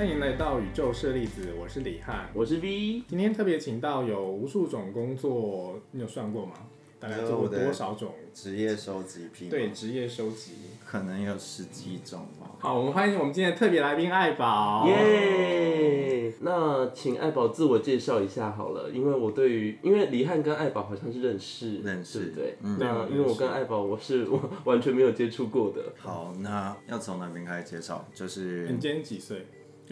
[0.00, 2.30] 欢迎来到宇宙舍利子，我是李翰。
[2.32, 6.54] 我是 V，今天特别请到有无数种工作，你有算过吗？
[6.98, 8.14] 大概做过多少种？
[8.32, 10.52] 职业收集癖，对，，职业收集。
[10.86, 12.50] 可能有十几种吧。
[12.60, 14.88] 好，我们欢迎我们今天的特别来宾爱宝。
[14.88, 16.32] 耶！
[16.40, 22.54] 那请爱宝自我介绍一下好了，因为我对于因为李翰跟爱宝好像是认识，认识对不对？
[22.62, 28.08] 嗯那因为我跟爱宝我是我完全没有接触过的，好，那要从哪边开始介绍？
[28.14, 29.44] 就是你今年几岁？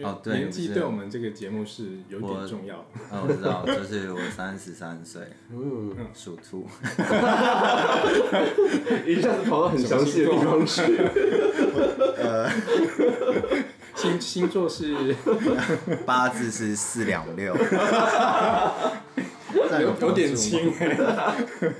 [0.05, 2.77] 哦对年纪对我们这个节目是有点重要。
[3.11, 5.21] 哦，我知道， 就是我三十三岁，
[5.51, 6.65] 嗯，属兔，
[9.05, 10.81] 一下子跑到很详细的地方去，
[12.17, 12.49] 呃
[13.95, 15.13] 星星座是
[16.05, 17.53] 八字是四两六，
[19.81, 20.97] 有有点轻哎。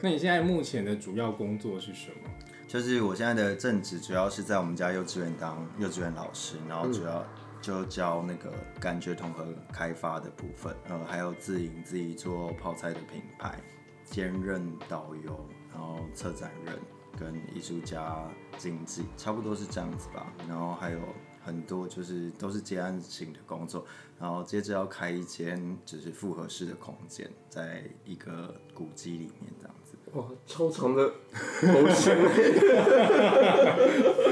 [0.01, 2.29] 那你现在目前的主要工作是什么？
[2.67, 7.25] 就是我现在的正职主要是在我们家幼稚园当幼稚园老师，然后主要
[7.61, 13.59] 就教那个感觉统合开发的部分，呃，还有自营自己做泡菜的品牌，
[14.05, 16.79] 兼任导游，然后策展人
[17.19, 20.33] 跟艺术家经纪，差不多是这样子吧。
[20.47, 20.99] 然后还有
[21.43, 23.85] 很多就是都是接案型的工作，
[24.19, 29.75] 然后接着要开一间就是复合式的空间，在一个古迹里面这样。
[30.13, 31.07] 哇，超长的
[31.61, 32.17] 头衔，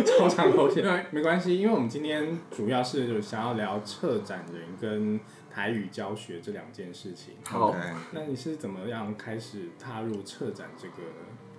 [0.05, 5.19] 超长头衔，没 没关系，因为我们今天主要是就想要聊策展人跟
[5.51, 7.35] 台语教学这两件事情。
[7.45, 7.77] 好 OK
[8.11, 10.95] 那你是怎么样开始踏入策展这个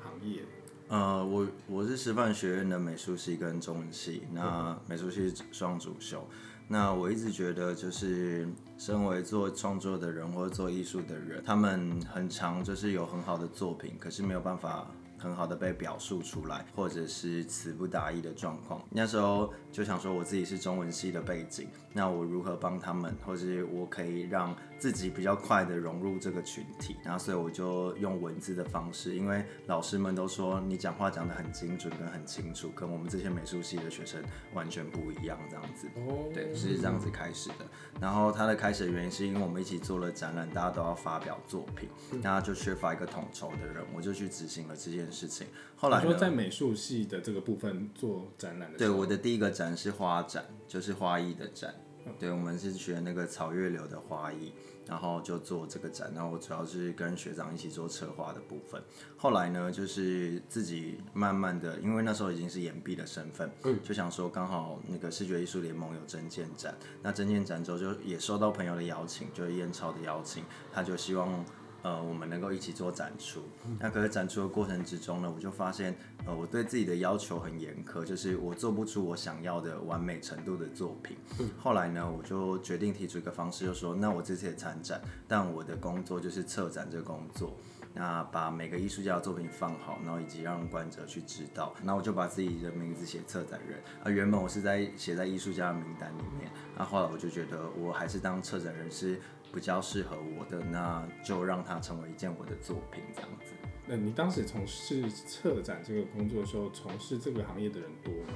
[0.02, 0.40] 行业？
[0.88, 6.26] 呃，我我是师范学院的美术系跟中文系，那美术系是双主修。
[6.70, 18.82] 那我一直觉得，就是身为做创作的人或者做艺术的人，他们很常就是有很好的作品，可是没有办法很好的被表述出来，或者是词不达意的状况。
[18.90, 26.96] 那时候就想说，我自己是中文系的背景，那我如何帮他们，或是我可以让自己比较快的融入这个群体？
[27.04, 34.22] 然后所以我就用文字的方式，因为老师们都说你讲话讲得很精准跟很清楚，跟我们这些美术系的学生
[34.54, 35.88] 完全不一样，这样子。
[35.96, 37.66] 哦，对，是这样子开始的。
[38.00, 41.90] 然后它的开始的原因是因为我们一起做了展览，大家都要发表作品，
[42.22, 45.46] 那就缺乏一个统筹的人，我就去执行了这件事情。
[45.76, 46.38] 后来你说在？
[46.38, 51.74] 美术系的这个部分做展览的对，我的第一个展是花展，就是花艺的展。
[52.18, 54.52] 对，我们是学那个草月流的花艺，
[54.86, 58.82] 然后就做这个展，然后我主要是跟学长一起做策划的部分。
[59.16, 71.44] 后来呢，就是自己慢慢的，因为那时候已经是研毕的身份，嗯，就想说刚好那个视觉艺术联盟有真件展，那真件展之后就也收到朋友的邀请，就是燕超的邀请，他就希望。
[71.88, 73.40] 呃，我们能够一起做展出。
[73.80, 81.16] 那可是展出的过程之中呢，我就发现，呃，我对自己的要求很严苛，就是我做不出我想要的完美程度的作品。
[81.58, 87.56] 后来呢，我就决定提出一个方式，就说，那我这次也参展，但我的工作就是策展这个工作。
[87.94, 91.74] 那把每个艺术家的作品放好，然后以及让观者去知道。
[91.82, 99.18] 那我就把自己的名字写策展人啊，原本我是在写在艺术家的名单里面，那后来我就觉得我还是当策展人是
[99.52, 103.52] 比较适合我的，那就让它成为一件我的作品这样子。
[103.86, 108.34] 那你当时从事策展这个工作的时候，从事这个行业的人多吗？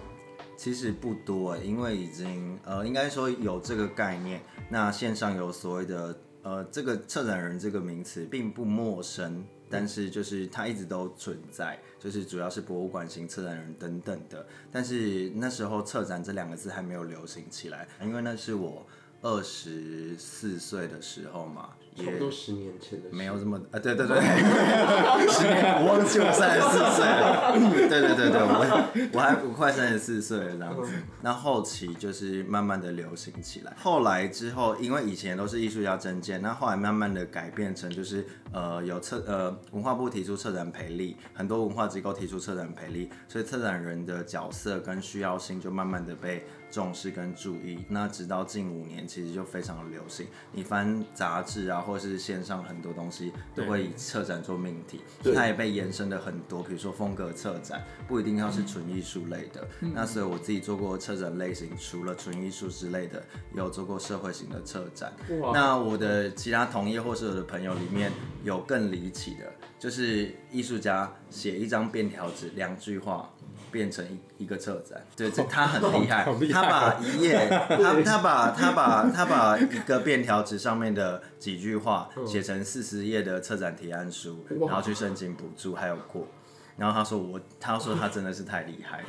[0.57, 4.41] 其实不多，因为已经呃，应该说有这个概念。
[4.69, 14.47] 那线上有所谓的呃，这个策展人这个名词并不陌生，但是就是它一直都存在，就是主要是博物馆型策展人等等的。
[14.71, 18.87] 但是那时候策展这两个字还没有流行起来，因为那是我
[19.23, 23.15] 二十四岁的时候嘛，差不多十年前的事。
[23.15, 24.17] 没有这么啊，对对对，
[25.31, 27.53] 十年我忘记我三十四岁了，
[27.89, 30.93] 对对对对，我我还我快三十四岁了这样子。
[31.21, 47.85] 那后期就是慢慢的流行起来，后来之后，因为以前都是艺术家证件，那后来慢慢的改变成就是呃有策呃文化部提出策展培力，很多文化机构提出策展培力，所以策展人的角色跟需要性就慢慢的被重视跟注意。
[47.89, 59.69] 那直到近五年，其实就非常的流行，你翻杂志啊，或是线上很多东西都会以策展做命题，所以它也被延伸的很多，比如说风格策展，不一定要是纯艺术类的。
[59.95, 63.23] 那所以我自己做过策展类型，除了纯艺术之类的，
[63.53, 65.13] 也有做过社会型的策展。
[65.53, 68.11] 那我的其他同业或是我的朋友里面
[68.43, 73.31] 有更离奇的，就是艺术家写一张便条纸，两句话。
[73.71, 86.27] 变成一一个策展，对，这他很厉害，他把一页， 他他把他把他把一个便条纸上面的几句话写成四十页的策展提案书，然后去申请补助，还有过。
[86.75, 89.07] 然后他说我，他说他真的是太厉害了。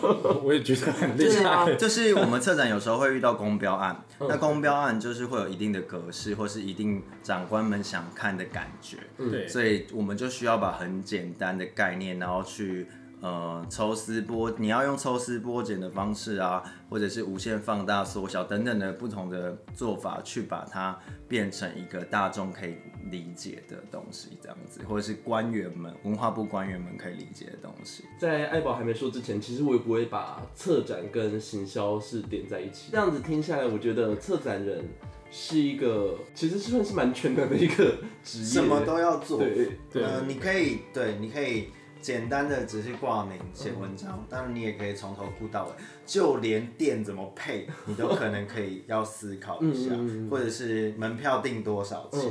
[0.44, 1.74] 我也觉得很厉就是害。
[1.74, 12.86] 就是我们策展有时候会遇到公标案，那公标案就是会有一定的格式，或是一定长官们想看的感觉，对，所以我们就需要把很简单的概念，然后去
[13.26, 20.96] 呃抽丝剥，你要用抽丝剥茧的方式啊，或者是无限放大、缩小等等的不同的做法，去把它
[21.26, 22.76] 变成一个大众可以
[23.10, 28.04] 理解的东西，这样子，或者是官员们、文化部官员们可以理解的东西。
[28.16, 32.92] 在爱宝还没说之前，其实我也不会把策展跟行销是点在一起。
[32.92, 34.84] 这样子听下来，我觉得策展人
[35.32, 39.40] 是一个其实是算是蛮全能的一个职业，什么都要做。
[39.40, 41.70] 对对呃，你可以对，你可以
[42.06, 45.72] 简单的只是挂名写文章，当然你也可以从头顾到尾，
[46.06, 49.90] 就连店怎么配，你都可能可以要思考一下，
[50.30, 52.22] 或者是门票定多少钱。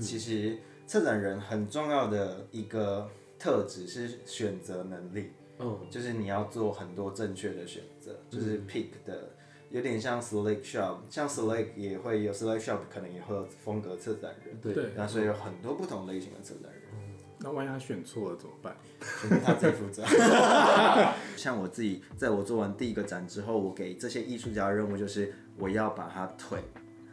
[0.00, 3.08] 其实策展人很重要的一个
[3.38, 5.30] 特质是选择能力，
[5.60, 9.30] 嗯就是你要做很多正确的选择，就是 pick 的。
[9.70, 16.82] 有点像 select shop，像 select 也会有 select shop，可能也会有风格策展人，对对那所以有很多不同类型的策展人。
[17.44, 18.74] 那万一他选错了怎么办？
[19.44, 20.02] 他自己负责。
[21.36, 26.58] 像我自己，在我做完第一个展之后，我给这些艺术家的任务就是，我要把他推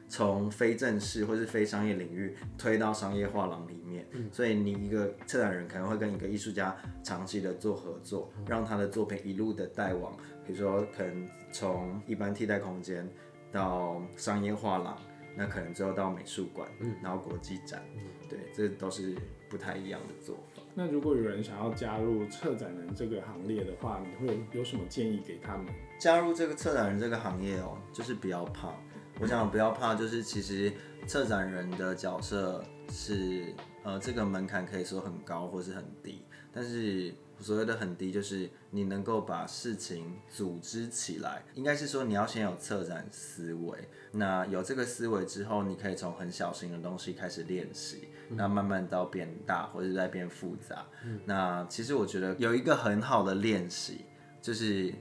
[0.07, 4.07] 从非正式或是非商业领域推到商业画廊里面。
[4.31, 6.73] 所以你一个策展人可能会跟一个艺术家
[7.03, 10.15] 长期的做合作，让他的作品一路的带往，
[10.47, 13.05] 比如说可能从一般替代空间
[13.51, 14.97] 到商业画廊，
[15.35, 17.83] 那可能之后到美术馆，嗯然后国际展，
[18.29, 19.15] 对，这都是
[19.49, 20.61] 不太一样的做法。
[20.73, 25.67] 那如果有人想要加入策展人这个行列的话，你会有有什么建议给他们？
[25.99, 28.73] 加入这个策展人这个行业哦，就是不要怕。
[29.19, 30.71] 我想不要怕，就是其实
[31.05, 43.77] 策展人的角色是呃，这个门槛可以说很高或是很低，但是所谓的很低，就是你能够把事情组织起来，应该是说你要先有策展思维。
[44.11, 50.85] 那有这个思维之后，你可以从很小型的东西开始练习，那慢慢到变大或者在变复杂。
[51.25, 54.05] 那其实我觉得有一个很好的练习，
[54.41, 54.93] 就是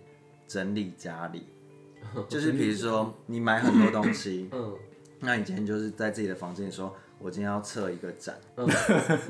[0.47, 1.47] 整理家里。
[2.31, 4.75] 就是比如说你买很多东西， 嗯
[5.21, 8.67] 那你今天就是在自己的房间里说，我今天要测一个展，嗯。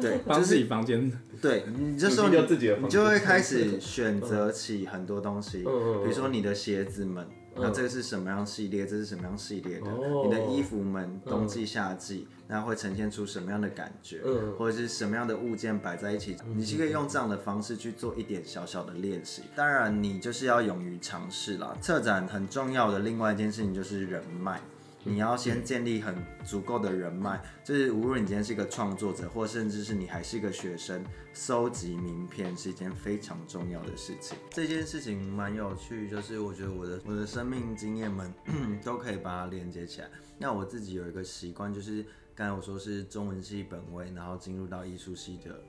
[0.01, 1.11] 对， 帮自己房间。
[1.43, 7.27] 对你这时候你自己的房你就会开始选择起很多东西，比如说你的鞋子们，
[7.57, 10.23] 那这个是什么样系列，这是什么样系列的，哦。
[10.25, 14.53] 你的衣服们，冬季夏季，那会呈现出什么样的感觉，嗯。
[14.59, 19.43] 或者是什么样的物件摆在一起，你是可以用这样的方式去做一点小小的练习。
[19.57, 21.77] 当然，你就是要勇于尝试啦。
[21.81, 24.61] 策展很重要的另外一件事情就是人脉。
[25.03, 26.15] 你要先建立很
[26.45, 31.03] 足够的人脉，就是无论你今天是一个创作者，或甚至是你还是一个学生，
[31.33, 34.37] 收集名片是一件非常重要的事情。
[34.51, 38.33] 这件事情蛮有趣，就是我觉得我的我的生命经验们
[38.85, 40.11] 都可以把它连接起来。
[40.37, 42.05] 那我自己有一个习惯，就是
[42.35, 45.63] 刚才我说是中文系本位，然后进入到艺术系的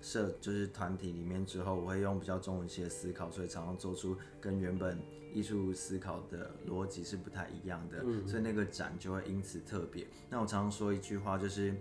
[0.00, 5.00] 社就是团体里面之后，我会用比较中文系的思考，所以常常做出跟原本
[5.32, 10.06] 艺术思考的逻辑是不太一样的，所以那个展就会因此特别。
[10.30, 11.74] 那我常常说一句话，就是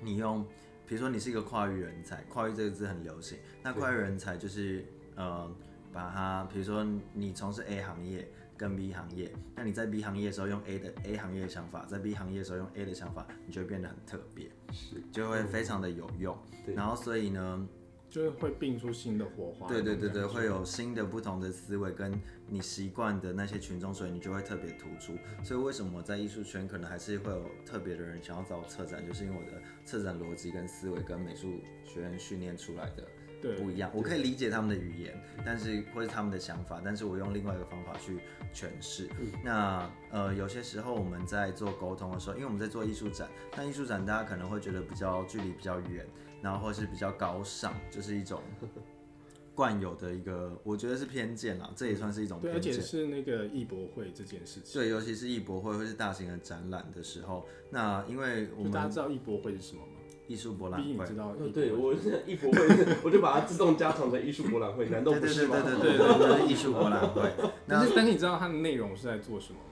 [0.00, 0.44] 你用，
[0.86, 5.50] 比如说你是一个跨域人才，跨域这个字很流行，那跨域人才就是呃，
[5.92, 8.28] 把它，比如说你从事 A 行业。
[8.58, 16.36] 跟 B 行业，那你在 B 行业的时候用 A 的 A 行业的想法，在 B 行业的时候用 A 的想法，你就会变得很特别，是就会非常的有用。
[16.66, 17.68] 对然后所以呢，
[18.10, 19.68] 就是会并出新的火花。
[19.68, 25.16] 对对对对，会有新的不同的思维，跟你习惯的那些群众，所以你就会特别突出。
[25.44, 33.06] 所以为什么我在艺术圈可能还是会有特别的人想要找我策展，就是因为我的策展逻辑跟思维跟美术学院训练出来的
[33.40, 33.90] 对不一样。
[33.94, 38.18] 我可以理解他们的语言，但是或是他们的想法，但是我用另外一个方法去
[38.54, 39.08] 诠释。
[39.44, 46.06] 那呃，有些时候我们在做沟通的时候，因为我们在做艺术展，那艺术展大家可能会觉得比较距离比较远，
[46.42, 48.42] 然后或是比较高尚，就是一种
[49.54, 52.72] 惯有的一个，我觉得是偏见啦，这也算是一种对，而偏见。
[52.74, 54.80] 且是那个艺博会这件事情。
[54.80, 59.97] 对，尤其是艺博会或是大型的展览的时候，那因为我们大家知道艺博会是什么吗？
[60.28, 65.62] 艺术博览会你知，道艺博会，呃对我现在艺博会，我就把它自动加长成艺术博览会，难道对对对不是吗？
[65.62, 67.32] 对对对对，就是艺术博览会。
[67.66, 69.64] 但是但是你知道它的内容是在做什么吗？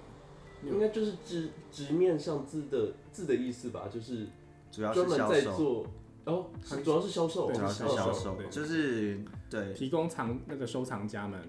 [0.65, 4.27] 应该就是直直面上字的字的意思吧，就是
[4.73, 5.87] 主要专门在是销售，做，
[6.25, 9.21] 哦，是主要是销售，主要是销售就是
[9.51, 11.41] 对提供藏那个收藏家们，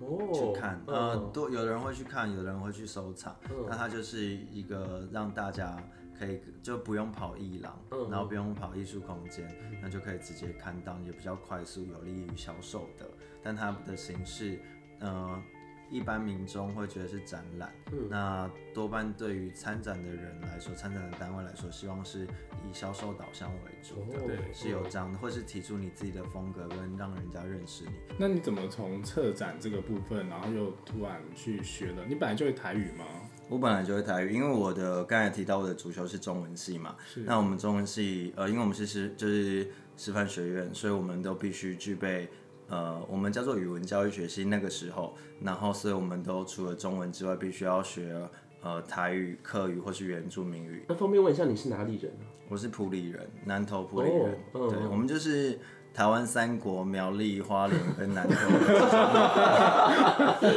[0.00, 5.76] 哦，去看，呃，嗯多有的人会去看，有的人会去收藏，嗯那它就是一个让大家
[6.20, 9.50] 可以就不用跑艺廊，嗯然后不用跑艺术空间，
[9.80, 13.08] 那就可以直接看到，也比较快速，有利于销售的。
[13.42, 14.60] 但它的形式，
[14.98, 15.42] 呃，
[15.90, 24.18] 一般民众会觉得是展览，嗯那多半对于参展的人来说，参展的单位来说，希望是以销售导向为主的。
[24.18, 27.92] 哦对是有这样的，或是提出你自己的风格，跟让人家认识你。
[28.18, 32.04] 那你怎么从策展这个部分，然后又突然去学了？
[32.06, 33.06] 你本来就会台语吗？
[33.50, 36.94] 我本来就会台语，因为我的刚才提到我的主修是中文系嘛，
[37.26, 42.28] 那我们中文系呃，因为我们是师就是师范学院，所以我们都必须具备
[42.68, 48.16] 呃，我们叫做语文教育学系那个时候，然后所以我们都除了中文之外，必须要学
[48.62, 50.84] 呃台语、客语或是原住民语。
[50.88, 52.24] 那方便问一下你是哪里人啊？
[52.48, 55.58] 我是埔里人，南投埔里人，哦嗯对，我们就是
[55.92, 58.34] 台湾三国苗栗、花莲跟南投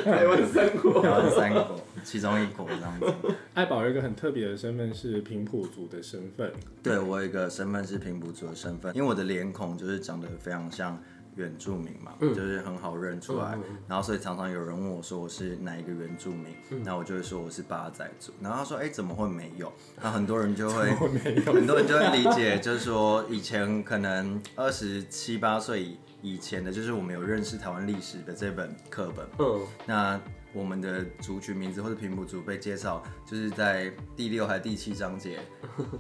[0.03, 1.01] 台湾三国。
[1.01, 3.13] 台湾三国其中一国这样子。
[3.53, 11.01] 爱宝有一个很特别的身份是平埔族的身份，对我有一个身份是平埔族的身份，因为我的脸孔就是长得非常像
[11.36, 13.57] 原住民嘛，就是很好认出来。
[13.88, 16.48] 然后所以常常有人问我说我是哪一个原住民，
[16.83, 18.31] 那我就会说我是八仔族。
[18.39, 19.72] 然后他说哎、怎么会没有？
[20.01, 20.91] 那很多人就会
[21.45, 30.19] 很多人就会理解，就是说以前可能二十七八岁以以前的，就是我们有认识台湾历史的这本课本，嗯，那
[30.53, 35.39] 我们的族群名字或者平埔族被介绍，就是在第六还第七章节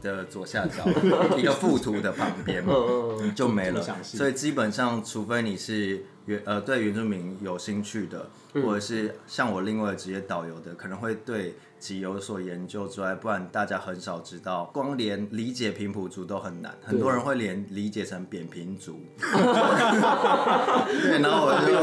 [0.01, 0.85] 的左下角
[1.37, 3.81] 一个附图的旁边，嗯就没了。
[4.03, 19.01] 所以基本上，除非你是原呃对原住民有兴趣的，或者是像我另外的职业导游的，可能会对其有所研究之外，不然大家很少知道，光连理解平埔族都很难，很多人会连理解成扁平族。
[19.19, 19.29] 对，
[21.21, 21.73] 然后我就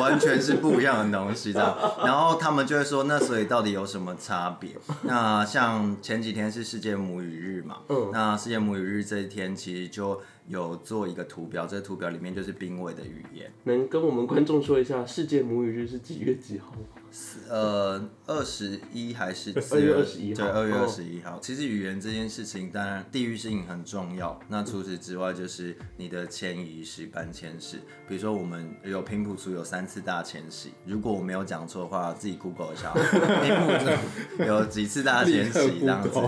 [0.00, 4.70] 完全是不一样的东西这样，然后他们就会说，那所以到底有什么差别？
[5.02, 10.18] 那像前几天是世界母语日嘛，嗯那世界母语日这一天其实就
[10.48, 17.01] 有做一个图表，这个图表里面就是濒危的语言，能跟我们观众说一下世界母语日是几月几号吗？
[17.48, 21.38] 呃，二十一还是二月21号对，二月哦二十一号。
[21.40, 24.38] 其实语言这件事情，当然地域性很重要。
[24.48, 27.76] 那除此之外，就是你的迁移史、搬迁史。
[28.08, 32.92] 比如说，我们有平埔族有三次大迁徙，如果我没有讲错的话，自己 Google 一下。
[32.94, 36.18] 平埔族 有几次大迁徙这样子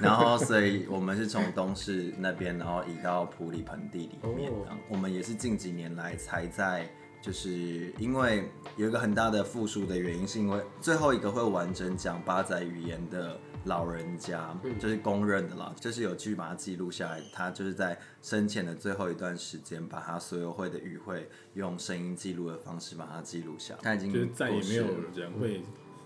[0.00, 4.50] 然后所以我们是从东市那边，然后移到埔里盆地里面。
[4.50, 6.86] 哦我们也是近几年来才在。
[7.24, 17.22] 就是因为有一个很大的复数的原因，是因为最后一个会完整讲八仔语言的老人家，就是公认的啦，就是有去把它记录下来。
[17.32, 23.80] 他就是在生前的最后一段时间，把他所有会的语汇用声音记录的方式把它记录下来。
[23.82, 24.84] 他已经就是再也没有
[25.16, 25.62] 人会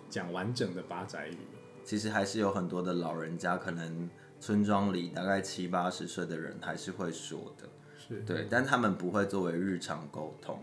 [0.08, 1.36] 讲完整的八仔语。
[1.82, 4.08] 其实还是有很多的老人家，可能
[4.38, 10.62] 村庄里大概七八十岁的人还是会说的，是，对，但他们不会作为日常沟通。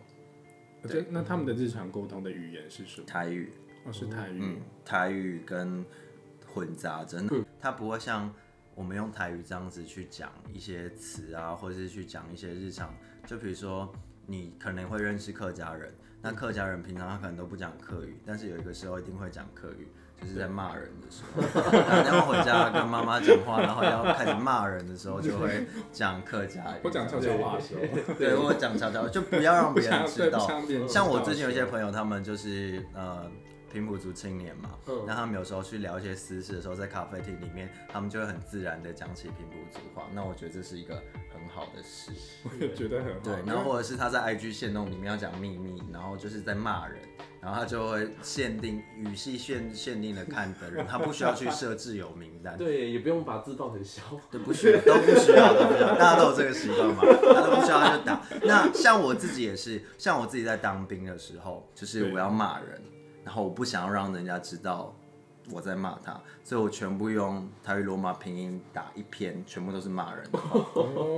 [0.85, 3.07] 这那他们的日常沟通的语言是什么？
[3.07, 3.51] 台语，
[3.85, 4.39] 哦，是台语。
[4.41, 5.85] 嗯，台语跟
[6.45, 7.21] 混杂着，
[7.59, 8.33] 它不会像
[8.73, 12.93] 我们用台语这样子去讲一些词啊，或者是去讲一些日常，
[13.25, 13.91] 就比如说
[14.27, 19.87] 你可能会认识客家人，那客家人平常他可能都不讲客语，但是有一个时候一定会讲客语。
[20.21, 21.41] 就是在骂人的时候，
[21.81, 26.79] 打电话回家跟妈妈讲话，然后要开始骂人的时候，就会 讲客家语。
[26.83, 30.39] 我讲悄悄话的时候，对，我讲悄悄，就不要让别人知道。
[30.87, 33.29] 像我最近有一些朋友，他们就是呃
[33.75, 40.07] 平埔族青年嘛，嗯那他们有时候去聊一些私事的时候，在咖啡厅里面，他们就会很自然的讲起平埔族话。
[40.13, 40.95] 那我觉得这是一个
[41.29, 42.13] 很好的事。
[42.45, 43.19] 我也觉得很好。
[43.21, 46.97] 对，然后或者是他在 IG 线动里面要讲秘密，然后就是在骂人，
[47.41, 52.55] 然后他就会限定语系限限定的看的人，他不需要去设置有名单。
[52.57, 54.01] 对，也不用把字报很小。
[54.31, 58.21] 对，不需要，都不需要，都不需要，大家都有这个习惯嘛，他都不需要他就打。
[58.43, 62.81] 那像我自己也是，像我自己在当兵的时候，就是我要骂人，
[63.25, 64.95] 然后我不想要让人家知道
[65.51, 70.59] 我在骂他，所以我全部用台语罗马拼音打一篇，全部都是骂人的话。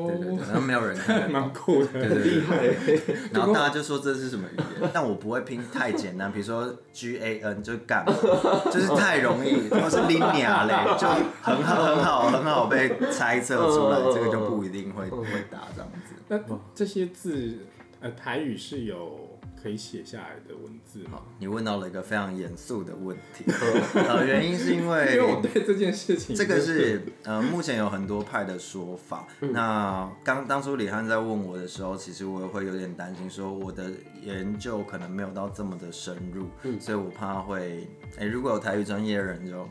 [0.07, 1.31] 对对对，然后没有人看得懂。
[1.31, 1.87] 蛮酷的。
[1.91, 11.07] 对对对，然后大家就说这是什么语言，但我不会拼太简单，比如说 G A N 就干，就是太容易，或是 linear 嘞，就
[11.41, 16.15] 很好很好很好被猜测出来，这个就不一定会会打这样子。
[16.27, 16.37] 那
[16.75, 17.59] 这些字，
[18.01, 21.21] 呃，台语是有可以写下来的文字吗？
[21.39, 23.43] 你问到了一个非常严肃的问题，
[24.07, 29.27] 呃，原因是因 因为我为对这件事情这个是呃，目前有很多派的说法。
[29.39, 36.47] 那刚当初李汉在问我的时候，其实我也会有点担心，说我的研究可能没有到这么的深入，
[36.79, 37.87] 所以我怕会，
[38.17, 39.67] 哎、如果有台语专业的人就，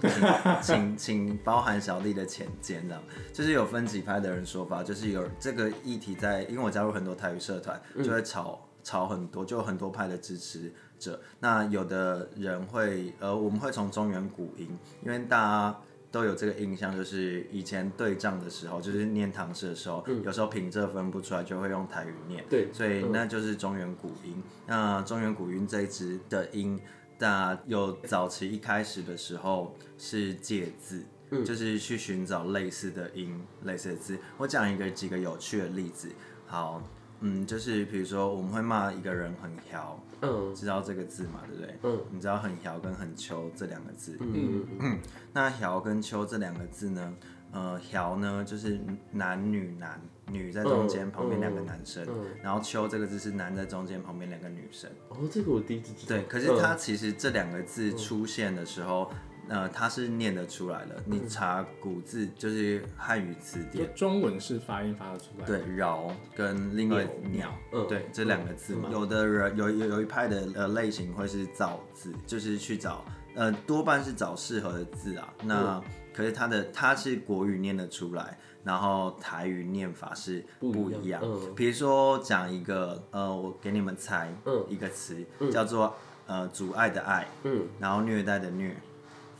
[0.62, 3.02] 请请包含小弟的浅见，这样
[3.32, 8.68] 就是有分几派的人说法，就是有这个议题在，因为我加入很多台语社团，就会吵。
[8.82, 11.20] 吵很多，就有很多派的支持者。
[11.40, 14.68] 那有的人会，呃，我们会从中原古音，
[15.04, 22.44] 因为大家都有这个印象，就是以前对仗的时候，就是念唐诗的时候，有时候平仄分不出来，就会用台语念。
[22.48, 24.42] 对所以那就是中原古音。
[24.66, 26.80] 那中原古音这一支的音，
[27.18, 31.04] 那有早期一开始的时候是借字。
[31.46, 34.18] 就是去寻找类似的音、类似的字。
[34.36, 36.10] 我讲一个几个有趣的例子。
[36.44, 36.82] 好，
[37.22, 41.78] 嗯，就是比如说我们会骂一个人很调，嗯知道这个字嘛，对不对？
[41.84, 44.16] 嗯，你知道很调跟很秋这两个字。
[44.20, 44.98] 嗯嗯
[45.32, 47.14] 那调跟秋这两个字呢，
[47.52, 48.78] 呃，调呢就是
[49.10, 54.90] 男女男，女在中间，嗯旁边两个男生，嗯然后秋这个字是男在中间，旁边两个女生。
[55.08, 56.08] 哦，这个我第一次知道。
[56.08, 59.10] 对，可是它其实这两个字出现的时候，
[59.52, 60.96] 呃，它是念得出来的。
[61.04, 67.86] 你查古字就是汉语词就典，中文是发音发得出来，，对，饶跟另外鸟，嗯。
[67.86, 68.88] 对，这两个字嘛。
[68.90, 73.04] 有的人有有有一派的呃类型会是造字，就是去找
[73.34, 75.34] 呃多半是找适合的字啊。
[75.44, 75.82] 那、
[76.14, 81.20] 可是它的它是国语念得出来，然后台语念法是不一样。
[81.22, 81.54] 嗯。
[81.54, 84.64] 比如说讲一个呃，我给你们猜嗯。
[84.66, 85.94] 一个词，叫做
[86.26, 88.74] 呃阻碍的爱，嗯，然后虐待的虐，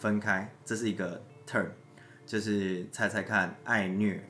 [0.03, 1.67] 分开，这是一个 term，
[2.27, 4.21] 就是猜猜看，爱虐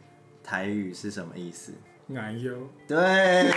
[0.45, 1.73] 台语是什么意思？
[2.09, 2.55] 难忧。
[2.87, 3.51] 对，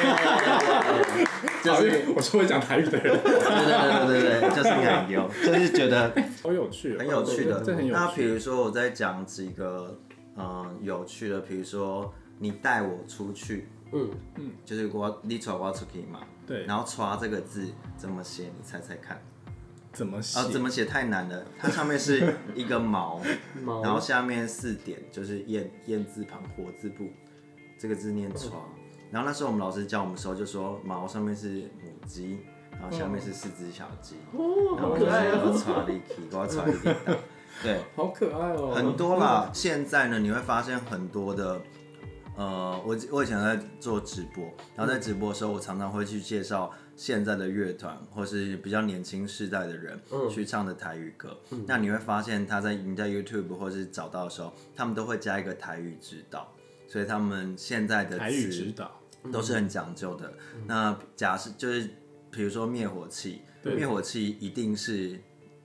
[1.62, 6.10] 就是我是会讲台语的人，对对对对对，就是奶油，就是觉得
[6.42, 7.62] 好有趣哦，很有趣的。
[7.92, 8.24] 那比。
[8.24, 10.00] 如说我在讲几个
[10.38, 17.68] 嗯有趣的，比如说你带我出去，嗯嗯就是我你出我出去嘛，对，然后“刷”这个字
[17.98, 18.44] 怎么写？
[18.46, 19.22] 你猜猜看。
[19.96, 20.38] 怎么写？
[20.38, 21.44] 啊，怎么写太难了？
[21.58, 23.20] 它上面是 一个毛，
[23.64, 27.10] 毛然后下面四点就是燕燕字旁火字部，
[27.80, 28.62] 这个字念“床”。
[29.10, 32.40] 然后那时候我们老师教我们的时候就说，毛上面是母鸡，
[32.72, 35.52] 然后下面是四只小鸡，哦，好然后就是可爱哦。
[35.54, 37.14] 我刷力气，我刷力气大，
[37.64, 39.50] 对，好可爱哦，很多啦。
[39.54, 41.62] 现在呢，你会发现很多的，
[42.36, 44.44] 呃，我我以前在做直播，
[44.76, 51.38] 然后在直播的时候，我常常会去介绍现在的乐团，或是比较年轻世代的人、去唱的台语歌。
[51.68, 56.54] 那你会发现，他在你在 YouTube 或是找到的时候，他们都会加一个台语指导，
[56.88, 59.00] 所以他们现在的台语词指导，
[59.32, 60.34] 都是很讲究的。
[60.66, 61.90] 那假设就是，
[62.32, 63.76] 比如说灭火器，对。
[63.76, 65.20] 灭火器一定是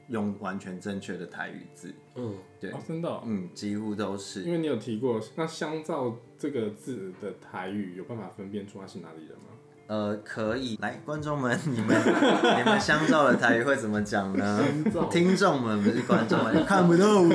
[0.08, 2.72] 用完全正确的台语字，嗯，对。
[2.72, 4.42] 哦，真的哦，嗯，几乎都是。
[4.42, 9.44] 因为你有提过，那香皂这个字的台语有办法分辨出他是哪里人吗？
[9.90, 12.00] 呃，可以来，观众们，你们
[12.56, 14.62] 你们香皂的台语会怎么讲呢？
[15.10, 17.26] 听众们不是观众们，看不到我。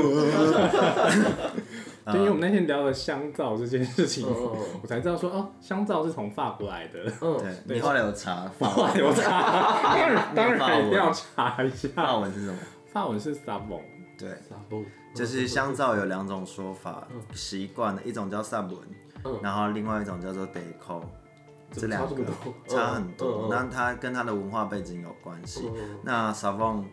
[2.06, 7.00] 对，因为我们那天聊了香皂这件事情，我才知道说哦，香皂是从法国来的。
[7.20, 12.58] 嗯，对，你后来有查法后来我查，当然当然一定要查一法下，文是什么？
[12.94, 13.82] 法文是 sabon，
[14.18, 14.82] 对，撒蹦，
[15.14, 18.78] 就是香皂有两种说法，习惯的一种叫萨文，
[19.26, 21.04] 嗯然后另外一种叫做 d e c o
[21.76, 22.24] 这两个
[22.68, 25.70] 差很多那它跟它的文化背景有关系。
[25.76, 26.84] 嗯那 savon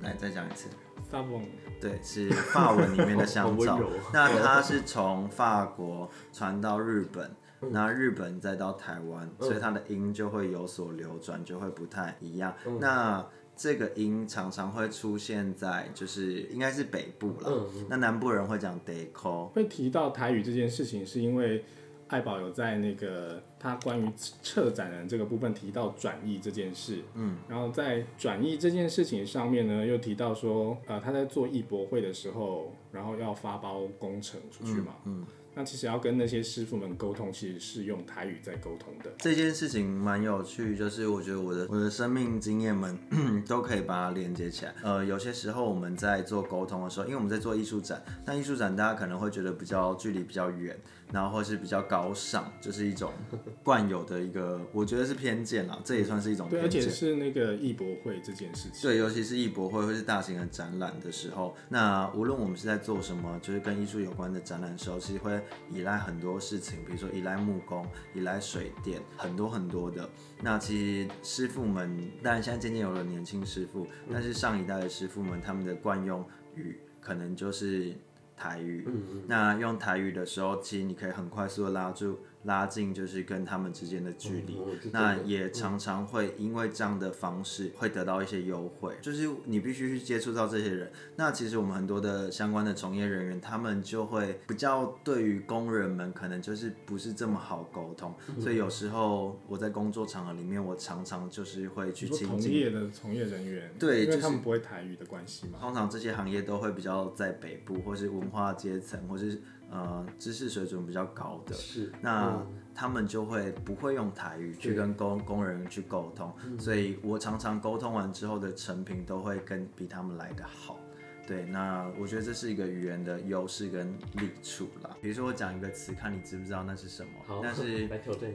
[0.00, 0.68] 来再讲一次
[1.10, 1.42] ，，savon。
[1.80, 3.78] 对，是法文里面的香皂。
[4.12, 7.70] 那它是从法国传到日本，嗯。
[7.72, 12.54] 那日本再到台湾，所以它的音就会有所流转，就会不太一样。
[12.66, 12.78] 嗯。
[12.80, 21.64] 那这个音常常会出现在就是应该是北部了，嗯那南部人会讲 deco，会提到台语这件事情，是因为
[22.08, 42.96] 爱宝有在那个他关于策展人这个部分提到转译这件事，嗯，然后在转译这件事情上面呢，又提到说，呃，他在做艺博会的时候，然后要发包工程出去嘛，嗯，那其实要跟那些师傅们沟通，其实是用台语在沟通的，这件事情蛮有趣，就是我觉得我的我的生命经验们
[43.48, 44.74] 都可以把它连接起来。
[44.82, 50.78] 呃，有些时候我们在做沟通的时候，因为我们在做艺术展，那艺术展大家可能会觉得比较距离比较远，
[51.12, 53.12] 然后或是比较高尚，就是一种
[53.62, 56.80] 惯有的一个，我觉得是偏见啦，这也算是一种对，而且。
[56.80, 58.80] 是那个艺博会这件事情。
[58.80, 65.38] 对，尤其是艺博会或是大型的展览的时候，那无论我们是在做什么，就是跟艺术有关的展览的时候，其实会
[65.70, 70.08] 依赖很多事情，比如说依赖木工、依赖水电，很多很多的。
[70.40, 77.94] 那其实师傅们，当然现在渐渐有了年轻师傅，但是上一代的师傅们，他们的惯用语可能就是
[78.36, 78.86] 台语。
[79.26, 84.58] 那用台语的时候，其实你可以很快速的拉住、拉近，就是跟他们之间的距离。
[84.90, 90.90] 那也常常会因为这样的方式会得到一些优惠，就是你必须去接触到这些人。
[91.14, 102.56] 那其实我们很多的相关的从业人员，他们就会比较对于工人们可能就是不是这么好沟通，嗯所以有时候我在工作场合里面，我常常就是会去亲近。
[102.56, 105.58] 业的从业人员，对就是因为他们不会台语的关系嘛。
[105.60, 111.54] 通常这些行业都会比较在北部，或是文化阶层，或是呃知识水准比较高的。
[111.54, 112.40] 是那
[112.74, 120.78] 他们就会不会用台语去跟工工人去沟通，所以我常常沟通完之后的成品都会跟比他们来的好。
[121.26, 124.96] 对，那我觉得这是一个语言的优势跟利处啦。
[125.00, 127.88] 比如说我讲一个词，看你知不知道那是什么好，，那是。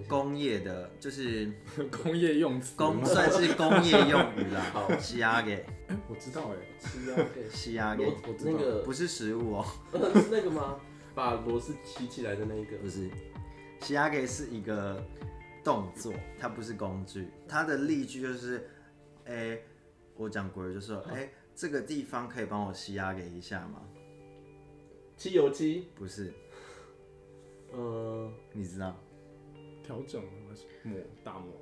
[0.09, 1.49] 工业的，就是
[2.03, 2.75] 工业用词。
[2.75, 4.59] 工算是工业用语啦。
[4.73, 6.57] 好西亚给哎，我知道哎，
[7.49, 10.75] 西亚给螺我知道那个不是食物哦、 呃是那个吗？
[11.13, 12.77] 把螺丝提起来的那一个。
[12.77, 13.09] 不是，
[13.81, 15.03] 洗压给是一个
[15.63, 17.27] 动作，它不是工具。
[17.47, 18.69] 它的例句就是，
[19.25, 19.59] 哎、
[20.15, 23.81] 我讲国语就说，哎、这个地方可以帮我吸压给一下吗？
[25.17, 26.33] 漆油机，不是，
[27.71, 28.97] 呃，你知道，
[29.83, 31.53] 调整还是抹大抹？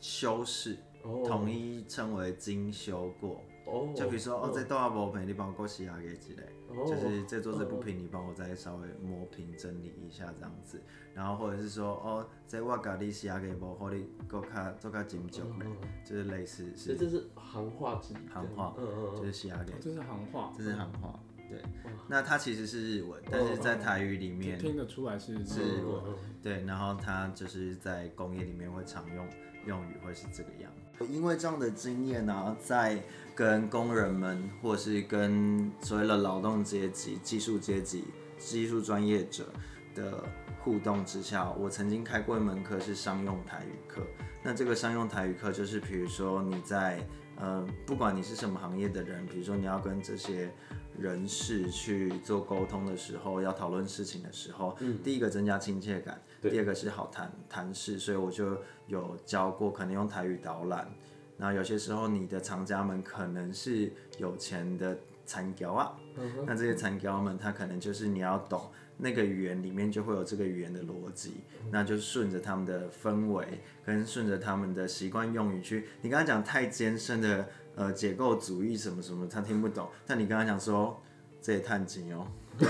[0.00, 3.42] 修饰，哦，统一称为精修过。
[3.70, 6.42] 哦，就比如说，哦，这段不平，你帮我过洗牙给之类。
[6.68, 10.80] 哦就是这桌子不平，你帮我再稍微磨平整理一下这样子，
[11.14, 15.66] 然后或者是说，哦，这我家你写给无好，你够卡做较精准的，
[16.04, 18.12] 就是类似是所以这是行话之。
[18.32, 19.16] 行话嗯嗯嗯。
[19.16, 21.62] 就是洗牙给，这是行话，这是行话，对。
[22.06, 26.14] 那它其实是日文，但是在台语里面，听得出来是是日嗯文。
[26.42, 29.26] 对，然后它就是在工业里面会常用
[29.66, 30.70] 用语会是这个样。
[31.06, 33.02] 因为这样的经验呢、在
[33.34, 38.04] 跟工人们或是跟所谓的劳动阶级、技术阶级、
[38.38, 39.52] 技术专业者
[39.94, 40.24] 的
[40.60, 44.02] 互动之下，我曾经开过一门课是商用台语课。
[44.42, 47.00] 那这个商用台语课就是，比如说你在
[47.36, 50.52] 呃，不管你是什么行业的人，比如说你要跟这些
[50.98, 60.88] 人士去做沟通的时候，要讨论事情的时候，第一个增加亲切感，第二个是好谈谈事，所以我就有教过，可能用台语导览。
[61.36, 65.96] 那有些时候你的藏家们可能是有钱的残雕啊，
[66.44, 71.34] 那这些残雕们他可能就是你要懂那个语言里面就会有这个语言的逻辑，
[71.70, 75.86] 那就顺着他们的氛围跟顺着他们的习惯用语去。
[76.02, 81.00] 你刚才讲太艰深的呃解构主义什么什么，他听不懂，但你刚才讲说
[81.40, 82.26] 这也探金哦，
[82.58, 82.66] 可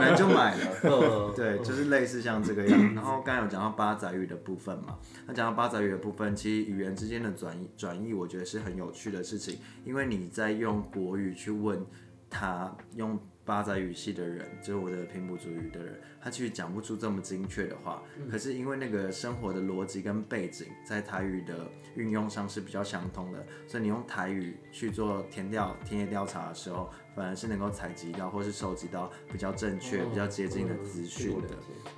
[0.00, 0.76] 能 就买了。
[0.84, 2.94] 嗯，对，就是类似像这个样。
[2.94, 11.84] 然后刚才有讲到八宅语的部分嘛，那讲到八宅语的部分，其实语言之间的转译转译，我觉得是很有趣的事情，因为你在用国语去问
[12.28, 18.02] 他用八仔语系的人，就是我的平埔族语的人，他其实讲不出这么精确的话。
[18.28, 31.48] 可是因为那个生活的逻辑跟背景，在台语的运用上是比较相通的，所以你用台语去做填调、田野调查的时候，反而是能够采集到或是收集到比较正确、比较接近的资讯的。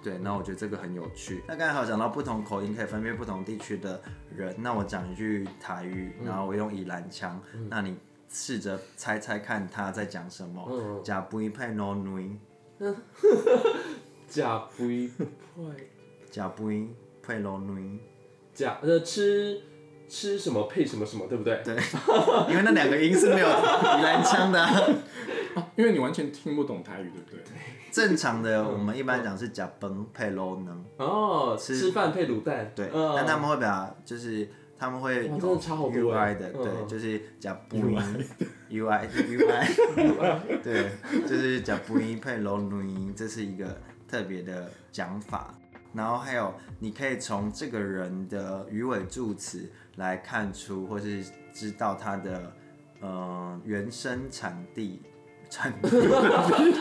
[0.03, 1.43] 对，那我觉得这个很有趣。
[1.49, 3.99] 那刚才还有讲到不同口音可以分辨不同地区的
[4.37, 7.97] 人，那我讲一句台语，然后我用宜兰腔，那你
[8.29, 10.65] 试着猜猜看他在讲什么。
[10.71, 12.39] 嗯，假不一配 no 女，
[14.29, 15.11] 假不会，
[16.31, 16.89] 假不一
[17.23, 17.99] 配 no 女，
[18.55, 19.61] 假呃吃
[20.09, 21.61] 吃什么配什么什么，对不对？
[21.65, 21.75] 对，
[22.51, 24.81] 因为那两个音是没有宜兰腔的啊、
[25.77, 27.55] 因为你完全听不懂台语，对不对？
[27.91, 33.15] 正常的我们一般讲是假崩配 no 能，哦，吃饭配卤蛋，对，嗯。
[33.17, 34.47] 但他们会把就是
[34.79, 35.33] 他们会有
[36.09, 37.99] 哇真的 对，就是讲不音
[38.71, 40.91] UI UI，对，
[41.27, 45.53] 就是讲不音配 low 音，这是一个特别的讲法。
[45.93, 52.53] 然后还有，你可以从这个人的鱼尾助词来看出，或是知道他的
[53.01, 55.03] 呃原生产地。
[55.51, 55.89] 产地，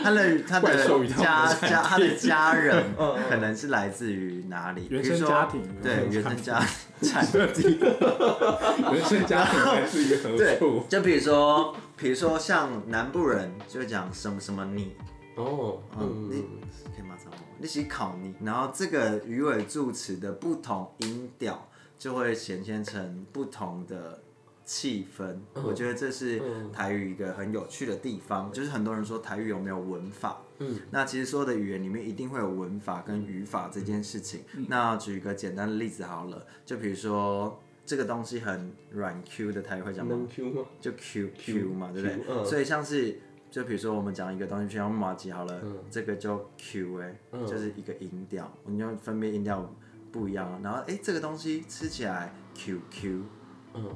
[0.04, 2.84] 他的他的家家他的家人
[3.26, 4.86] 可能是来自于哪里？
[4.90, 6.62] 原比如说生家庭对原生家
[7.02, 14.94] 产这第一个原生家庭还是一个何对处？，就比如说，比如说像南部人就讲什么什么你，
[15.36, 16.60] 哦，嗯，你嗯，
[16.96, 17.38] 可以马上吗？
[17.58, 24.22] 你是考你，然后这个鱼尾助词的不同音调就会显现成不同的
[24.68, 25.38] 气氛。
[25.54, 30.42] 我觉得这是台语一个很有趣的地方，就是很多人说台语有没有文法？
[30.58, 34.42] 嗯，那其实所有的语言里面一定会有文法跟语法这件事情。
[34.68, 40.62] 那举一个简单的例子好了，就比如说这个东西很软 Q 的台语会讲吗？Q 吗？
[40.78, 42.24] 就 Q Q 嘛，对不 Q，对？
[42.28, 43.18] 嗯所以像是
[43.50, 49.74] 就比如说我们讲一个东西，就像马吉好了，这个就 Q 哎、就是一个音调，我们就分辨音调
[50.12, 53.22] 不一样，然后哎、这个东西吃起来 Q Q，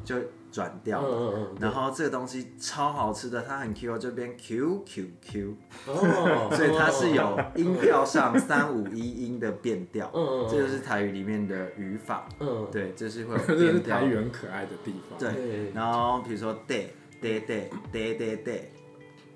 [0.04, 0.16] 就
[0.53, 1.17] 转调嗯了。
[1.17, 10.49] 嗯嗯，然后这个东西超好吃的，它很 Q 这边 Q Q Q，哦， 所以它是有音调上三五一音的变调，嗯嗯嗯。
[10.49, 13.99] 这就是台语里面的语法，嗯，对，这是会有这是变调。
[13.99, 15.19] 台语很可爱的地方。
[15.19, 16.87] 对对，然后比如说 day
[17.21, 18.61] day day day day day，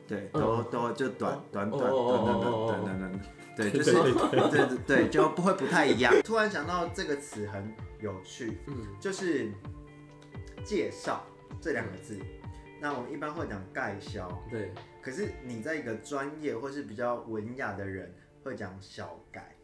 [0.06, 3.20] 对，都都就短短短短短短短短短，
[3.56, 4.50] 对，就 是对。
[4.50, 6.12] 对 对，就不会不太一样。
[6.22, 8.74] 突然想到这个词很有趣，嗯。
[9.00, 9.50] 就是
[10.66, 11.24] 介绍
[11.60, 12.18] 这两个字。
[12.80, 18.12] 那我们一般会讲盖销，对，可是你在一个专业或是比较文雅的人
[18.44, 19.56] 会讲小改，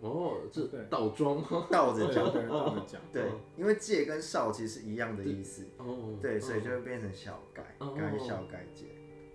[0.00, 0.80] 哦，这对。
[0.88, 1.42] 倒装。
[1.70, 2.32] 倒着讲。
[2.32, 3.00] 对，倒着讲。
[3.12, 3.24] 对，
[3.56, 7.94] 因为介跟少其实是一样的意思，哦，对，所以就会变成小改，哦。
[7.94, 8.86] 改小改介。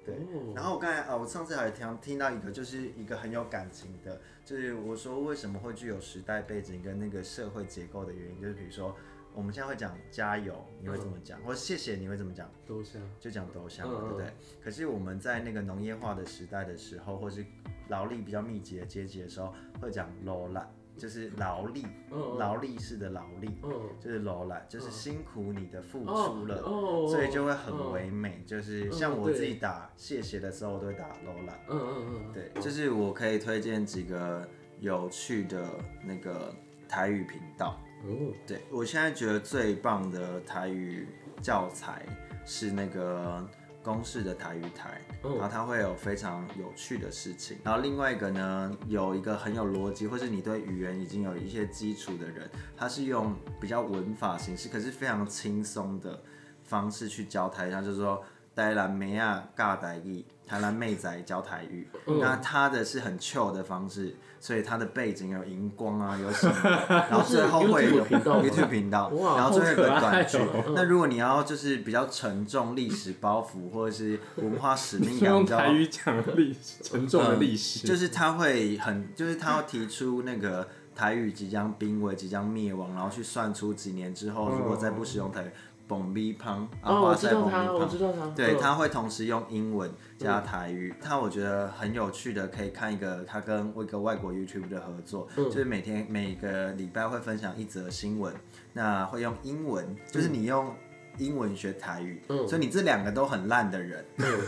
[0.04, 0.54] 对，哦。
[0.56, 8.96] 然后我刚才啊，我上次还听听到一个，就是一个很有感情的，就是我说为什么会具有时代背景跟那个社会结构的原因，就是比如说
[9.34, 11.40] 我们现在会讲加油，你会怎么讲？
[11.44, 12.50] 或者谢谢，你会怎么讲？
[12.66, 14.34] 都像，就讲都香嘛，嗯对不对？
[14.64, 17.46] 可是我们在那个农业化的时代的时候，或是
[17.88, 26.62] 劳力比较密集的阶级的时候，会讲劳懒，就是劳力，嗯劳力式的劳力，嗯，就是劳懒，就是辛苦你的付出了。
[26.66, 31.54] 哦，所以就会很唯美，就是像我自己打谢谢的时候，我都会打 Lola。
[31.70, 34.48] 嗯嗯嗯，对，就是我可以推荐几个
[34.80, 35.66] 有趣的
[36.04, 36.54] 那个
[36.88, 37.80] 台语频道。
[38.06, 41.08] 哦，对我现在觉得最棒的台语
[41.42, 42.06] 教材
[42.46, 43.46] 是那个
[43.84, 47.58] 公式的台语台，嗯然后它会有非常有趣的事情。
[47.64, 56.22] 然后另外一个呢，有一个很有逻辑，或是你对语言已经有一些基础的人，他是用比较文法形式，可是非常轻松的
[56.64, 58.24] 方式去教台语，他就是说。
[58.60, 61.88] 台南妹啊，尬台语，台南妹仔教台语，
[62.20, 66.56] 那他的是很 chill 的方式，所以他的背景有荧光啊，有什么，
[66.90, 70.38] 然后最后会有 YouTube 频道然后最后有个短剧。
[70.38, 70.74] 哦。
[70.76, 85.50] 那如果你要就是比较沉重历史包袱或者是文化使命感 用比较台语讲历史沉重的历史，就是他会很，就是他要提出那个台语即将濒危、即将灭亡，然后去算出几年之后，如果再不使用台语，
[85.90, 87.90] 蹦逼胖，啊，哦，我知道他，我胖。
[87.90, 88.58] 知道他，对，嗯。
[88.62, 98.32] 他会同时用英文加台语，他我觉得很有趣的，可以看一个他跟一个外国 YouTube 的合作，就是每天每个礼拜会分享一则新闻，
[98.72, 100.72] 那会用英文，就是你用
[101.20, 104.04] 英文学台语，所以你这两个都很烂的人，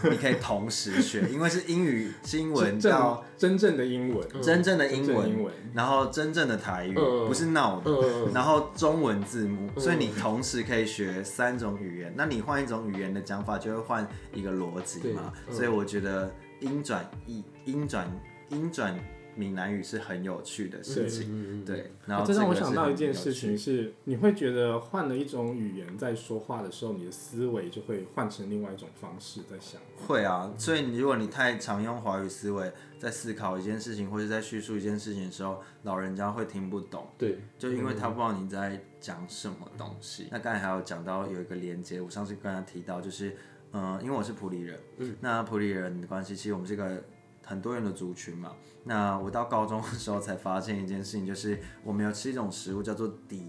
[0.10, 7.28] 你可以同时学，因为是英语是英文到真正的英文，真正的英文，英文，然后真正的台语，嗯。
[7.28, 8.32] 不是闹的，嗯。
[8.34, 12.14] 然后中文字幕，所以你同时可以学三种语言。
[12.16, 15.32] 那你换一种语言的讲法，就会换一个逻辑嘛。
[15.48, 15.54] 嗯。
[15.54, 18.08] 所以我觉得音转译、音转、
[18.50, 18.98] 音转
[19.36, 21.28] 闽南语是很有趣的事情。
[21.30, 29.80] 嗯对，然后这让我想到一件事情是，你会觉得换了一种语言在说话的时候，你的思维就会换成另外一种方式在想。
[30.08, 37.08] 会啊，所以如果你太常用华语思维在思考一件事情，或者在叙述一件事情的时候，老人家会听不懂。
[37.18, 40.28] 对，就因为他不知道你在讲什么东西。
[40.32, 43.36] 那刚才还有讲到有一个连接，我上次跟他提到，就是
[43.74, 47.04] 嗯、呃因为我是普里人，嗯，那普里人的关系，其实我们是一个
[47.52, 48.54] 很多人的族群嘛。
[48.86, 53.44] 那我到高中的时候才发现一件事情，就是我们有吃一种食物叫做底，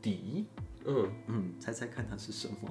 [0.00, 0.46] 底，
[0.84, 2.68] 嗯，嗯，猜猜看它是什么？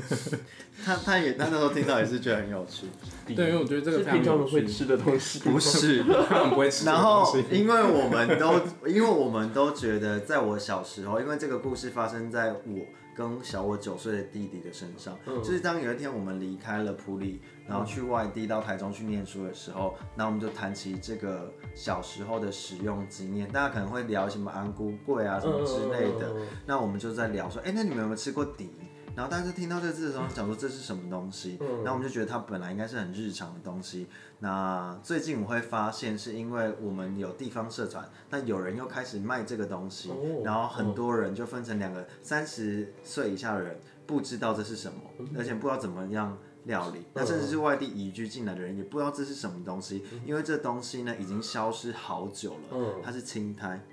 [0.84, 2.86] 他他也他那时候听到也是觉得很有趣，
[3.26, 6.04] 底对，因为我觉得这个平常人会，吃的东西，不是。
[6.28, 12.86] 他们不会吃然后。，因为我们都，因为我们都觉得，在我小时候，因为这个故事发生在我
[13.18, 26.32] 跟小我九岁的弟弟的身上，就是当有一天我们离开了普里，然后去外地到台中去念书的时候，那我们就谈起这个小时候的使用经验，大家可能会聊什么安菇贵啊什么之类的，
[26.64, 28.70] 那我们就在聊说，哎、那你们有没有吃过底？
[29.18, 31.58] 然后大家听到这个字的时候，想说这是什么东西？
[31.82, 34.06] 然后我们就觉得它本来应该是很日常的东西。
[34.38, 43.76] 那最近我会发现，是因为我们有地方社团，那有人又开始卖这个东西，哦然后很多人就分成两个，三十岁以下的人
[44.06, 45.00] 不知道这是什么，
[45.36, 52.60] 而且不知道怎么样料理，那甚至是外地移居进来的人也不知道这是什么东西，因为这东西呢已经消失好久了。
[52.70, 53.84] 嗯它是青苔，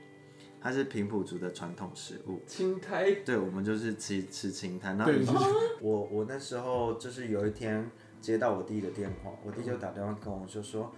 [0.66, 2.42] 它是平埔族的传统食物。
[2.48, 4.94] 青苔对，我们就是吃吃青苔。
[4.96, 5.06] 那
[5.80, 7.88] 我我那时候就是有一天
[8.20, 10.92] 接到我弟的电话，我弟就打电话跟我就说。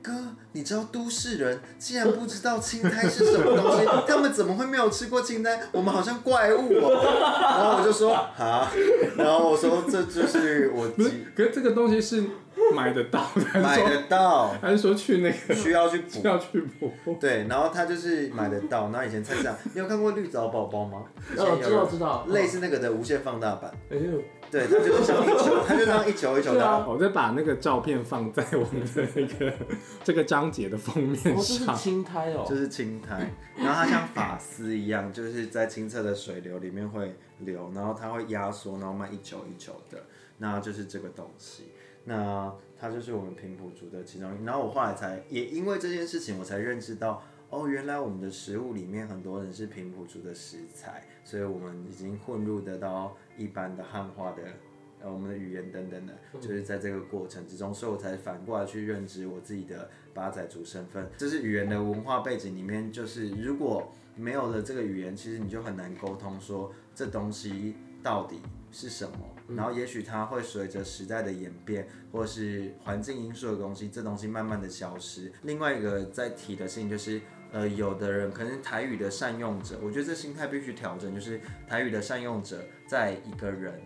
[0.00, 0.12] 哥，
[0.52, 3.86] 你知道都市人竟然不知道青苔是什么东西？
[4.06, 5.58] 他们怎么会没有吃过青苔？
[5.72, 7.02] 我们好像怪物哦。
[7.40, 8.70] 然后我就说啊，
[9.16, 12.22] 然后我说这就是我不是，可是这个东西是
[12.74, 16.20] 买得到 的，买得到，还是说去那个需要去补。
[16.24, 16.92] 要去补？
[17.20, 18.90] 对，然后他就是买得到。
[18.90, 21.04] 然后以前菜市场，你有看过绿藻宝宝吗？
[21.36, 23.72] 哦，知道知道，类似那个的无限放大版。
[23.90, 26.86] 哎呦，对，它就是像一球，它就这样一球一球的。
[26.88, 29.52] 我再把那个照片放在我们的那个
[30.02, 31.74] 这个章节的封面哦，这是上。
[31.76, 39.98] 青苔哦，就是青苔，然后它像发丝一样，就是在清澈的水流里面会流，然后它会压缩，然后慢一球一球的，
[40.38, 41.72] 那就是这个东西。
[42.04, 54.42] 那它就是我们平埔族的其中一，然后我后来才也因为这件事情，我才认识到，哦，原来我们的食物里面很多人是平埔族的食材，所以我们已经混入得到一般的汉化的。
[55.02, 61.06] 呃，我们的语言等等的，就是在这个过程之中，所以我才反过来去认知我自己的八仔族身份。
[61.18, 68.40] 就是语言的文化背景里面，就是如果没有了这个语言，其实你就很难沟通说这东西到底
[68.72, 69.18] 是什么。
[69.48, 75.32] 然后也许它会随着时代的演变，或是环境因素的东西，这东西慢慢的消失。
[75.42, 77.20] 另外一个在提的事情就是。
[77.52, 83.80] 呃，有的人可能台语的善用者，我觉得这心态必须调整，就是台语的善用者，在一个人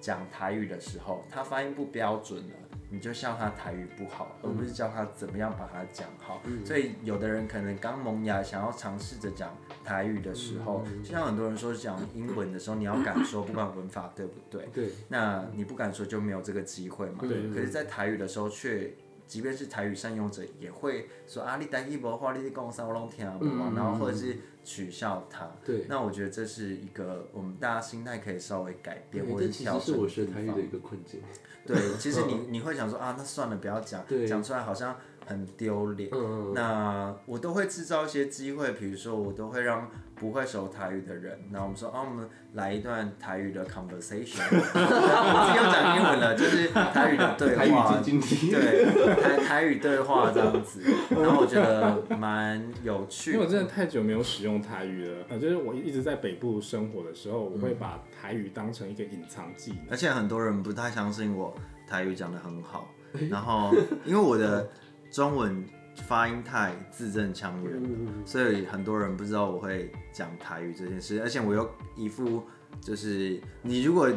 [0.00, 6.42] 讲台语的时候，他发音不标准了，你就笑他台语不好，而不是教他怎么样把它讲好。
[6.62, 17.18] 所以有的人可能刚萌芽，想要尝试着讲台语的时候，就像很多人说讲英文的时候，你要敢说，不管文法对不对，对，那你不敢说就没有这个机会嘛。
[17.22, 18.92] 对可是，在台语的时候却。
[19.26, 25.50] 即便是台语善用者，也会说啊，你台语无话，你讲啥我拢听不懂，然后或者是取笑他。
[25.64, 31.20] 对，那我觉得这是一个我们大家心态可以稍微改变，或这者调整其实是我学台语的一个困境。
[31.64, 36.10] 对，其实你 你会想说啊，那算了，不要讲，讲出来好像很丢脸。
[36.12, 39.90] 嗯那我都会制造一些机会，比如说我都会让
[40.22, 50.80] 不会熟台语的人，那我们说啊，我们来一段台语的 conversation， 我自己又讲英文了，就是台语的对台语话，晶晶体，对台台语对话这样子，
[51.10, 59.80] 然后我觉得蛮有趣因为我真的太久没有使用台语了，呃，就是我一直在北部生活的时候，我会把台语当成一个隐藏技能。
[59.90, 61.52] 而且很多人不太相信我
[61.88, 62.88] 台语讲的很好，
[63.28, 64.70] 然后因为我的
[65.10, 67.88] 中文发音太字正腔圆了，
[68.24, 72.42] 所以很多人不知道我会讲台语这件事，而且我又一副
[72.80, 74.10] 就是你如果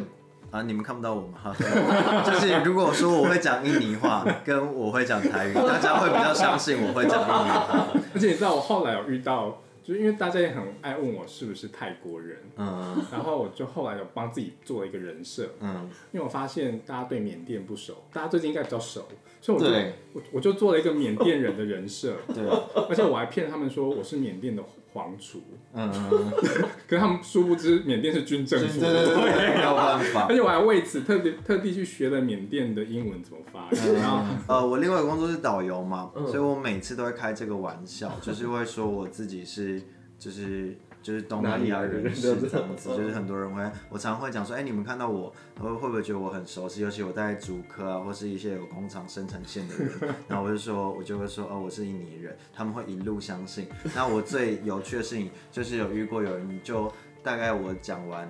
[0.50, 1.54] 啊你们看不到我吗？
[2.24, 7.86] 就是如果说我会讲印尼话，跟我会讲台语，大家会比较相信我会讲印尼话。
[8.14, 12.96] 而且你知道，我后来有遇到，就是因为大家也很爱问我是不是泰国人，嗯。
[13.12, 19.06] 然后我就后来有帮自己做了一个人设，嗯，因为我发现大家对缅甸不熟，大家最近应该比较熟，
[19.40, 19.92] 所以我就对。
[20.12, 22.42] 我我就做了一个缅甸人的人设，对，
[22.88, 24.62] 而且我还骗他们说我是缅甸的
[24.96, 25.42] 皇储，
[25.74, 26.32] 嗯嗯，
[26.88, 30.26] 可是他们殊不知缅甸是军政府，对对对，没有办法。
[30.30, 30.34] 而。
[30.34, 36.26] 且我还为此特别特地去学了缅甸的英文怎么发音，然后呃，我另外一个工作是导游嘛，嗯。
[36.26, 39.82] 所以我每次都会开这个玩笑，就是会说我自己是
[40.18, 46.80] 就是就是东南亚人士这样子，就是很多人会，我常会讲说，哎、你们看到我，会会不会觉得我很熟悉？
[46.80, 49.88] 尤其我在主科啊，或是一些有工厂生产线的人，
[50.26, 53.68] 然后我就说，我就会说，哦，我是印尼人，他们会一路相信。
[53.94, 56.92] 那我最有趣的事情就是有遇过有人就
[57.22, 58.28] 大概我讲完。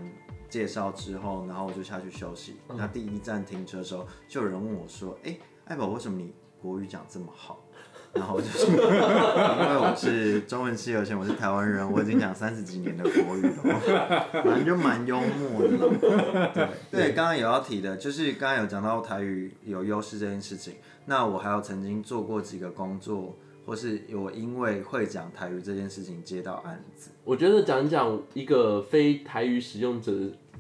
[0.49, 2.57] 介绍之后，然后我就下去休息。
[2.69, 7.65] 那第一站停车的时候，就有人问我说：“哎、艾宝，为什么你国语讲这么好？”
[8.17, 16.51] 然后我就是：“因为我是中文系，而且我是台湾人，我已经讲三十几年的国语了，反正就蛮幽默的啦。
[16.55, 20.75] 对对，刚刚有要提的，就是刚刚有讲到台语有优势这件事情。
[21.05, 27.11] 那我还有曾经做过几个工作，或是我因为会讲台语这件事情接到案子。
[27.23, 30.13] 我觉得讲讲一个非台语使用者，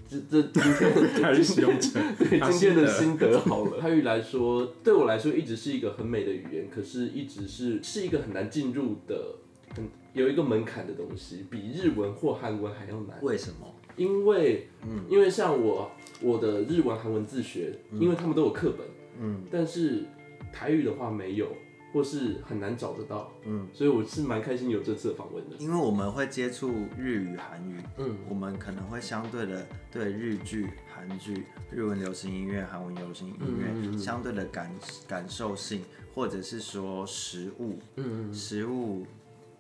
[0.08, 3.78] 这这今天 开始使用者，对今天的心心得好了。
[3.82, 9.34] 台语来说，对我来说一直是一个很美的语言，可是一直是是一个很难进入的，
[9.74, 13.18] 很有一个门槛的东西，比日文或韩文还要难。
[13.22, 13.74] 为什么？
[13.96, 14.68] 因为，
[15.08, 15.90] 因为像我
[16.20, 18.86] 我的日文、韩文自学，因为他们都有课本，
[19.18, 20.04] 嗯，但是
[20.52, 21.48] 台语的话没有，
[21.96, 23.32] 或是很难找得到。
[23.46, 25.56] 嗯，所以我是蛮开心有这次的访问的。
[25.56, 34.70] 因为我们会接触日语、韩语，嗯，我们可能会相对的对日剧、韩剧、日文流行音乐、韩文流行音乐相对的感
[35.08, 35.82] 感受性，
[36.14, 39.06] 或者是说食物，嗯食物。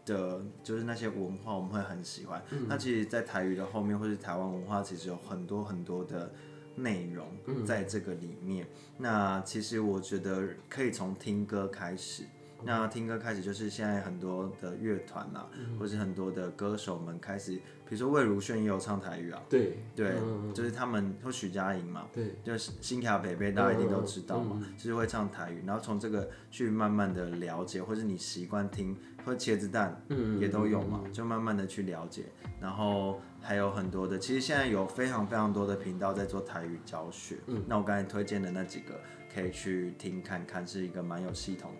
[0.04, 2.40] 的，就是那些文化，我们会很喜欢。
[2.68, 6.32] 那其实，在台语的后面，或是台湾文化，其实有很多很多的
[6.76, 7.26] 内容
[7.64, 8.66] 在这个里面。
[8.96, 12.22] 那其实我觉得可以从听歌开始。
[12.64, 15.46] 那听歌开始，就是现在很多的乐团啊，
[15.78, 19.42] 或是很多的歌手们开始，比如说魏如萱也有唱台语啊。
[19.48, 20.14] 对对，
[20.54, 22.06] 就是他们或许佳莹嘛。
[22.12, 28.96] 对，就是新卡北北，大家一定都知道嘛，就是会唱台语，然后从这个去慢慢的了解，或是你习惯听。
[29.24, 32.26] 或茄子蛋，嗯也都有嘛，就慢慢的去了解，
[32.60, 39.00] 然后还有很多的，其实现在有非常非常多的频道在做台语教学，嗯，那我刚才推荐的那几个
[39.32, 41.70] 可以去听看看，是一个蛮有系统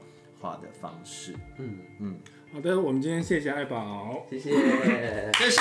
[0.41, 2.19] 化的方式，嗯嗯，
[2.53, 4.53] 好的，我们今天谢谢爱宝，谢谢，
[5.33, 5.61] 谢谢，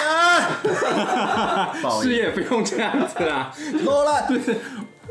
[2.02, 3.52] 事业不用这样子啊，
[3.84, 4.56] 多了，对。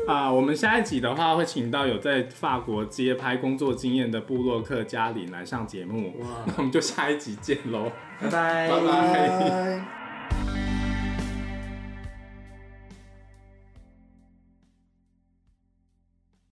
[0.07, 6.13] 啊，我们下一集的话会请到有在法国街拍工作经验的布洛克嘉玲来上节目，
[6.45, 7.91] 那我们就下一集见喽，
[8.21, 10.04] 拜拜，拜拜。